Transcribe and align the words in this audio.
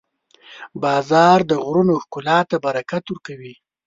•باران 0.81 1.39
د 1.49 1.51
غرونو 1.65 1.93
ښکلا 2.03 2.39
ته 2.49 2.55
برکت 2.65 3.03
ورکوي. 3.09 3.53